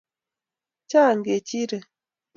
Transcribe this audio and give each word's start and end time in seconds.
chaang 0.89 1.21
kechirek 1.25 1.85